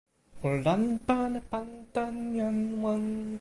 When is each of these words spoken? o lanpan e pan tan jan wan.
o 0.47 0.49
lanpan 0.65 1.31
e 1.39 1.41
pan 1.51 1.69
tan 1.93 2.15
jan 2.37 2.57
wan. 2.81 3.05